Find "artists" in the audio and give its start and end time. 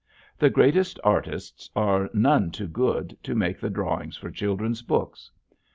1.03-1.69